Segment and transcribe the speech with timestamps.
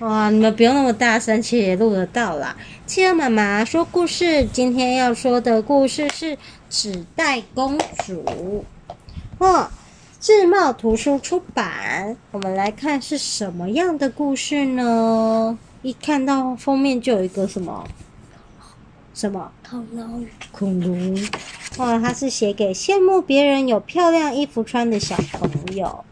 [0.00, 2.54] 哇，你们不用那么大声，其实也录得到啦。
[2.86, 6.36] 企鹅妈妈说故事，今天要说的故事是
[6.68, 8.62] 纸袋公主。
[9.38, 9.70] 哦，
[10.20, 12.14] 智茂图书出版。
[12.30, 15.58] 我们来看是什么样的故事呢？
[15.80, 17.86] 一看到封面就有一个什么
[19.14, 21.18] 什么恐龙，恐龙。
[21.78, 26.04] 哇，它是写给羡慕别人有漂亮衣服穿的小朋友。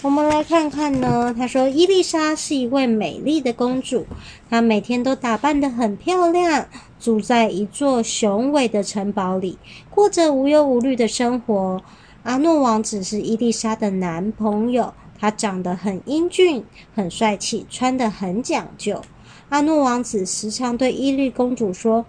[0.00, 1.32] 我们来看看呢。
[1.36, 4.06] 他说，伊丽莎是一位美丽的公主，
[4.48, 6.66] 她每天都打扮得很漂亮，
[6.98, 9.58] 住在一座雄伟的城堡里，
[9.90, 11.82] 过着无忧无虑的生活。
[12.24, 16.64] 阿诺王子是伊丽莎的男朋友，他长得很英俊，
[16.94, 19.02] 很帅气，穿得很讲究。
[19.50, 22.06] 阿诺王子时常对伊丽公主说：“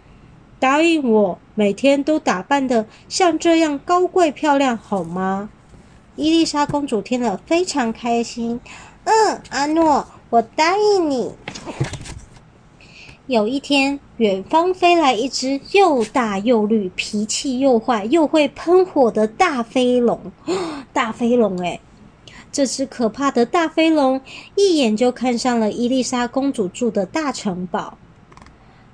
[0.60, 5.50] 答应我，每天都打扮得像这样高贵漂亮，好吗？”
[6.16, 8.60] 伊丽莎公主听了非常开心。
[9.04, 11.34] 嗯，阿诺，我答应你。
[13.28, 20.32] 有一天，远方飞来一只又大又绿、脾气又坏又会喷火的大飞龙。
[20.94, 21.82] 大飞龙，诶，
[22.52, 24.22] 这只可怕的大飞龙
[24.56, 27.98] 一眼就看上了伊丽莎公主住的大城堡。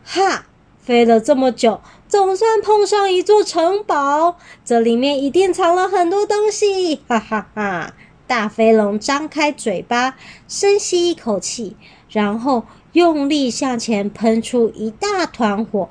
[0.04, 0.46] 哈！
[0.82, 7.94] 飞了这么久，总算碰上一座城堡，这里面一定藏了很多东西，哈哈哈！
[8.26, 10.16] 大飞龙张开嘴巴，
[10.48, 11.78] 深吸一口气，
[12.10, 15.88] 然后用力向前喷出一大团火，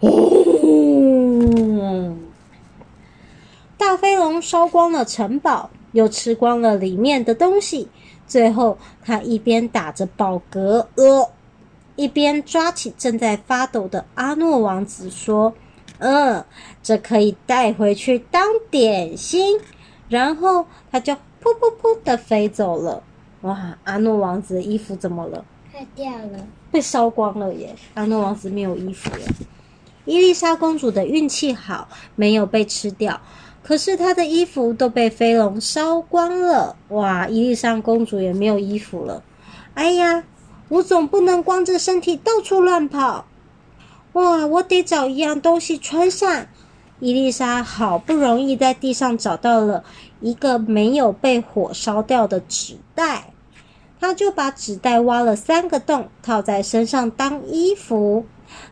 [0.00, 2.16] 呜！
[3.76, 7.90] 大飞龙烧光了城堡，又吃光了里面的东西，
[8.26, 11.28] 最后他一边打着饱嗝，呃。
[11.98, 15.52] 一边抓起正在发抖的阿诺王子说
[15.98, 16.44] ：“嗯，
[16.80, 19.60] 这可以带回去当点心。”
[20.08, 23.02] 然后他就噗噗噗的飞走了。
[23.40, 25.44] 哇，阿诺王子的衣服怎么了？
[25.72, 27.74] 坏掉了，被烧光了耶！
[27.94, 29.18] 阿诺王子没有衣服了。
[30.04, 33.20] 伊丽莎公主的运气好，没有被吃掉，
[33.64, 36.76] 可是她的衣服都被飞龙烧光了。
[36.90, 39.24] 哇，伊丽莎公主也没有衣服了。
[39.74, 40.22] 哎呀！
[40.68, 43.26] 我总不能光着身体到处乱跑，
[44.12, 44.46] 哇！
[44.46, 46.46] 我得找一样东西穿上。
[47.00, 49.84] 伊丽莎好不容易在地上找到了
[50.20, 53.32] 一个没有被火烧掉的纸袋，
[54.00, 58.26] 她就把纸袋挖了三个洞，套在身上当衣服。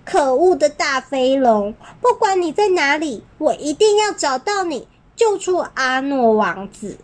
[0.04, 6.98] 可恶的大飞龙，不管你在哪里，我一定要找到你，救出阿诺王子。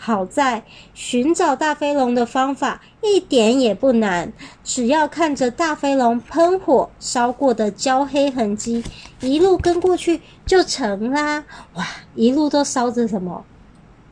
[0.00, 0.62] 好在
[0.94, 4.32] 寻找大飞龙的方法一点也不难，
[4.62, 8.84] 只要看着大飞龙喷火烧过的焦黑痕迹，
[9.20, 11.44] 一路跟过去就成啦！
[11.74, 13.44] 哇，一路都烧着什么？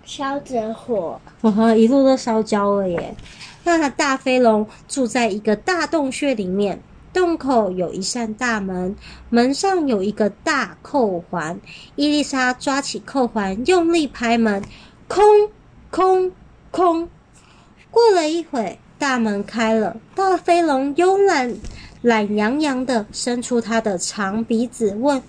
[0.05, 1.21] 烧着火！
[1.43, 3.15] 哇，一路都烧焦了耶！
[3.63, 6.81] 那大飞龙住在一个大洞穴里面，
[7.13, 8.95] 洞口有一扇大门，
[9.31, 11.61] 门上有一个大扣环。
[11.95, 14.63] 伊丽莎抓起扣环，用力拍门，
[15.09, 15.25] 空。
[15.97, 16.31] 空
[16.71, 17.09] 空，
[17.91, 21.57] 过了一会，大门开了，大飞龙慵懒、
[22.03, 25.23] 懒洋洋的伸出它的长鼻子，问：“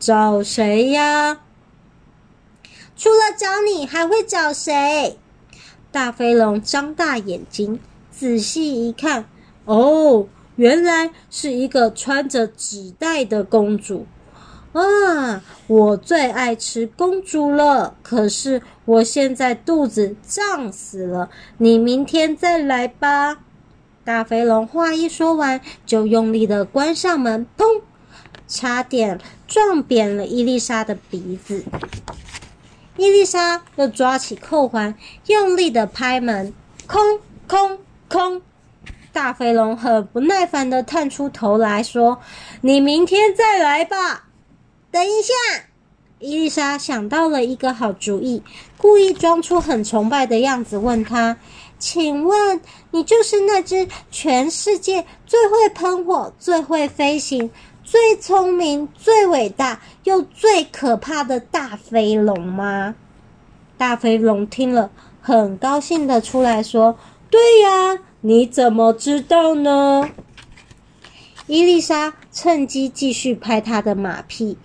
[0.00, 1.40] 找谁呀
[2.96, 5.18] ？”“除了找你，还会找谁？”
[5.92, 7.78] 大飞龙张大眼睛，
[8.10, 9.26] 仔细一看，
[9.66, 10.26] 哦，
[10.56, 14.06] 原来是一个穿着纸袋的公主。
[14.72, 21.28] 啊，我最爱吃公主了，可是我现在肚子胀死了。
[21.58, 23.40] 你明天再来吧。
[24.02, 27.82] 大肥龙话一说完，就用力的关上门，砰！
[28.46, 31.64] 差点撞扁了伊丽莎的鼻子。
[32.96, 34.94] 伊丽莎又抓起扣环，
[35.26, 36.54] 用力的拍门，
[36.86, 38.40] 空空空。
[39.12, 42.20] 大肥龙很不耐烦的探出头来说
[42.62, 44.28] ：“你明天再来吧。”
[44.90, 45.34] 等一下，
[46.20, 48.42] 伊丽莎想到了一个好主意，
[48.76, 51.36] 故意装出很崇拜的样子，问他
[51.78, 52.60] ：“请问
[52.90, 57.50] 你就是那只全世界最会喷火、最会飞行、
[57.84, 62.96] 最聪明、最伟大又最可怕的大飞龙吗？”
[63.78, 64.90] 大飞龙听了，
[65.20, 66.98] 很高兴的出来说
[67.30, 70.10] ：“对呀，你怎么知道呢？”
[71.46, 74.58] 伊丽莎趁机继续拍他的马屁。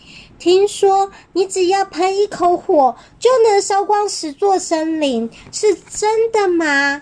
[0.43, 7.01] 听说你只要喷一口火，就能烧光十座森林，是真的吗？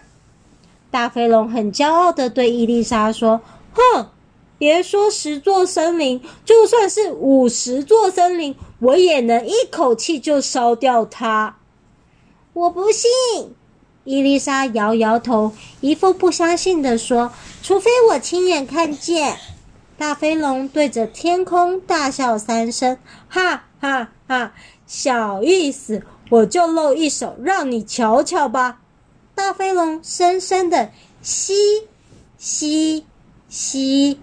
[0.92, 3.42] 大飞龙很骄傲的对伊丽莎说
[3.74, 4.12] ：“哼，
[4.60, 11.58] 别说十座森林，就算是五十座森林，我也能一口气就烧掉它。”
[12.54, 13.10] 我不信。
[14.04, 17.32] 伊丽莎摇摇头，一副不相信的说
[17.64, 19.40] ：“除非我亲眼看见。
[20.02, 22.98] 大飞龙对着天空大笑三声，
[23.30, 24.52] 哈哈哈！
[24.88, 26.02] 小意思，
[26.32, 28.80] 我就露一手让你瞧瞧吧。
[29.36, 30.90] 大飞龙深深的
[31.22, 31.54] 吸
[32.40, 33.06] 吸
[33.48, 34.20] 吸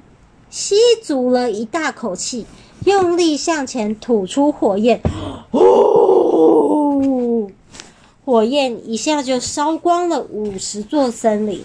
[0.51, 2.45] 吸足了一大口气，
[2.85, 5.01] 用力向前吐出火焰，
[5.53, 7.53] 呼！
[8.25, 11.65] 火焰一下就烧光了五十座森林，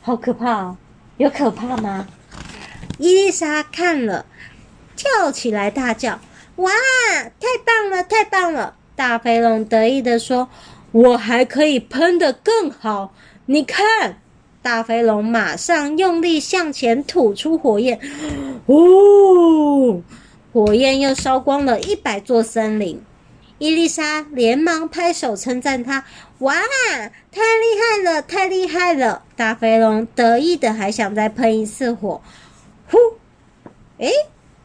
[0.00, 0.76] 好可怕哦！
[1.16, 2.06] 有可怕吗？
[3.00, 4.26] 伊丽莎看了，
[4.94, 6.20] 跳起来大叫
[6.56, 6.70] ：“哇，
[7.40, 10.50] 太棒了，太棒了！”大肥龙得意地说
[10.92, 13.14] ：“我还可以喷得更好，
[13.46, 14.18] 你看！”
[14.60, 17.98] 大肥龙马上用力向前吐出火焰，
[18.66, 20.02] 呜，
[20.52, 23.02] 火焰又烧光了一百座森林。
[23.56, 26.04] 伊丽莎连忙拍手称赞他
[26.40, 26.54] ：“哇，
[27.32, 32.20] 太厉害了，太厉害了！”大肥龙得意的还想再喷一次火。
[32.90, 32.98] 呼，
[33.98, 34.08] 哎，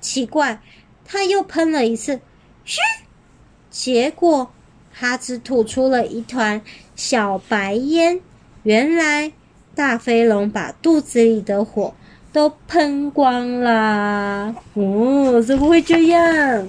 [0.01, 0.59] 奇怪，
[1.05, 2.19] 他又喷了一次，
[2.63, 2.79] 嘘，
[3.69, 4.51] 结果
[4.93, 6.61] 他只吐出了一团
[6.95, 8.19] 小白烟。
[8.63, 9.31] 原来
[9.75, 11.93] 大飞龙把肚子里的火
[12.33, 14.55] 都喷光了。
[14.73, 16.67] 哦，怎么会这样？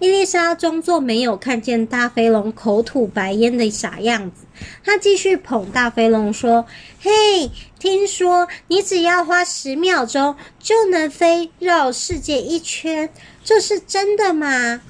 [0.00, 4.44] 伊丽莎装作没有看见大飞龙口吐白烟的傻样子，
[4.84, 6.66] 她继续捧大飞龙说
[7.00, 13.08] ：“嘿，听说你只要花十秒钟就能飞绕世界一圈，
[13.44, 14.82] 这是真的吗？”“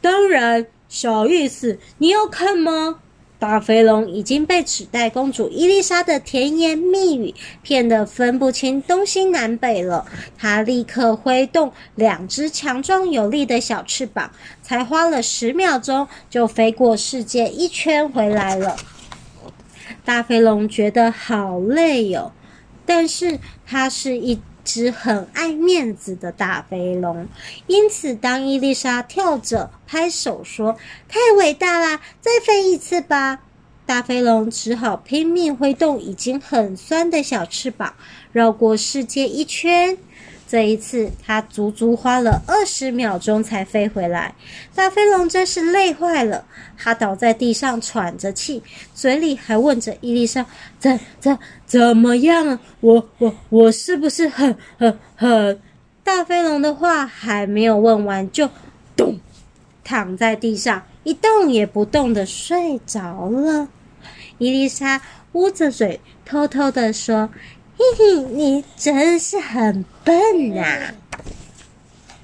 [0.00, 3.00] 当然，小意思，你要看吗？”
[3.38, 7.32] 大飞龙已经被纸袋公主伊丽莎的甜言蜜语
[7.62, 10.04] 骗得分不清东西南北了。
[10.36, 18.76] 她立刻挥动两只强壮有力的小翅膀，才花了十秒钟就飞过世界一圈回来了。
[20.04, 22.32] 大飞龙觉得好累哟，
[22.84, 27.26] 但是它是一只很爱面子的大肥龙，
[27.66, 30.76] 因此当伊丽莎跳着拍手说
[31.08, 33.40] ：“太伟大啦，再飞一次吧！”
[33.86, 37.94] 大肥龙只好拼命挥动已经很酸的小翅膀，
[38.30, 39.96] 绕过世界一圈。
[40.48, 44.34] 这一次，他足足花了二十秒钟才飞回来。
[44.74, 46.46] 大飞龙真是累坏了，
[46.78, 48.62] 他倒在地上喘着气，
[48.94, 50.46] 嘴里还问着伊丽莎
[50.80, 52.58] ：“怎怎怎么样？
[52.80, 55.60] 我我我是不是很很很？”
[56.02, 58.48] 大飞龙的话还没有问完，就
[58.96, 59.20] 咚
[59.84, 63.68] 躺在地上，一动也不动的睡着了。
[64.38, 65.02] 伊丽莎
[65.32, 67.28] 捂着嘴，偷偷的说。
[67.78, 70.94] 嘿嘿，你真是很笨呐、啊！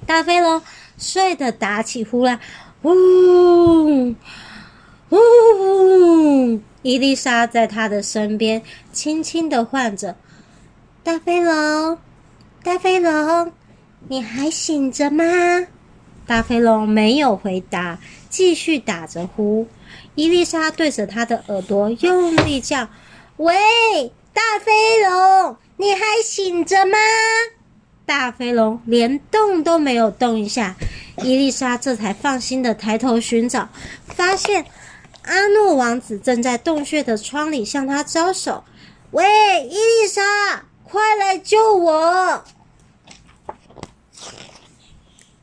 [0.05, 0.61] 大飞龙
[0.97, 2.41] 睡得打起呼来，
[2.81, 4.13] 呜
[5.11, 6.59] 呜！
[6.81, 8.61] 伊丽莎在他的身边
[8.91, 10.17] 轻轻的唤着
[11.03, 11.97] ：“大飞龙，
[12.61, 13.53] 大飞龙，
[14.09, 15.23] 你还醒着吗？”
[16.27, 17.97] 大飞龙没有回答，
[18.27, 19.65] 继续打着呼。
[20.15, 22.89] 伊丽莎对着他的耳朵用力叫
[23.37, 23.55] ：“喂！”
[24.35, 26.97] 大飞龙，你还醒着吗？
[28.05, 30.75] 大飞龙连动都没有动一下，
[31.23, 33.69] 伊丽莎这才放心的抬头寻找，
[34.05, 34.65] 发现
[35.23, 38.65] 阿诺王子正在洞穴的窗里向他招手
[39.11, 39.23] ：“喂，
[39.67, 42.43] 伊丽莎，快来救我！”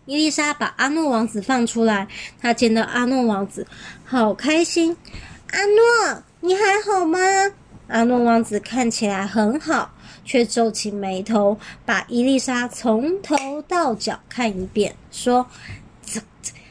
[0.05, 2.09] 伊丽莎把阿诺王子放出来，
[2.43, 3.67] 她见到阿诺王子，
[4.05, 4.97] 好开心。
[5.51, 7.19] 阿诺，你还好吗？
[7.93, 9.93] 阿诺王子看起来很好，
[10.25, 13.37] 却皱起眉头，把伊丽莎从头
[13.69, 15.47] 到脚看一遍，说：“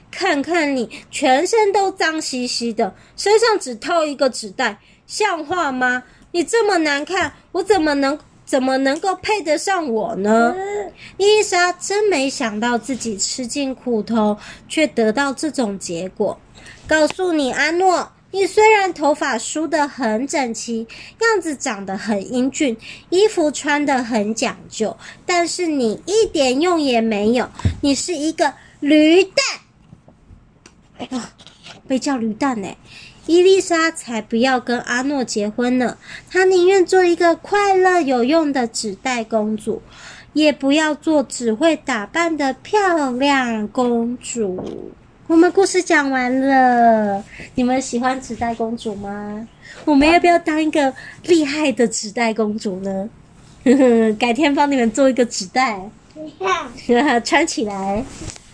[0.10, 6.01] 看看你，全身都脏兮兮的，身上只套一个纸袋，像话吗？
[6.32, 10.56] 你这么难看，我怎么能怎么能够配得上我呢？”
[11.18, 14.36] 伊丽莎真没想到自己吃尽苦头，
[14.68, 16.40] 却得到这种结果。
[16.88, 18.12] 告诉你，阿诺。
[18.32, 20.88] 你虽然头发梳得很整齐，
[21.20, 22.78] 样子长得很英俊，
[23.10, 27.50] 衣服穿得很讲究，但是你一点用也没有。
[27.82, 29.44] 你是一个驴蛋，
[31.10, 31.34] 啊，
[31.88, 32.70] 被叫驴蛋呢。
[33.28, 35.98] 伊丽莎才不要跟阿诺结婚呢，
[36.30, 39.82] 她宁愿做一个快乐有用的纸袋公主，
[40.34, 44.92] 也不要做只会打扮的漂亮公主。
[45.32, 47.24] 我们故事讲完了，
[47.56, 49.48] 你们喜欢纸袋公主吗？
[49.86, 53.10] 我们要不要当一个厉害的纸袋公主呢？
[53.64, 55.80] 呵呵，改天帮你们做一个纸袋，
[57.24, 58.04] 穿起来，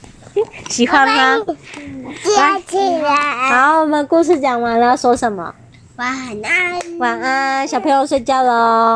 [0.69, 1.43] 喜欢吗？
[2.23, 3.49] 穿起来。
[3.49, 5.51] 好，我们故事讲完了，说什么？
[5.95, 6.07] 晚
[6.43, 6.99] 安。
[6.99, 8.95] 晚安，小朋友睡觉喽。